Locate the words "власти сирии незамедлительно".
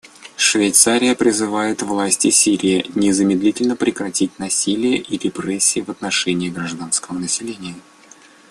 1.83-3.75